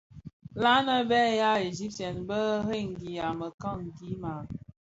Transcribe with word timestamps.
La 0.63 0.71
nnë 0.85 0.95
bë 1.09 1.19
ya 1.39 1.51
Egypten 1.67 2.15
bë 2.31 2.41
rëňgya 2.65 3.27
mekani 3.39 4.11
maa? 4.21 4.43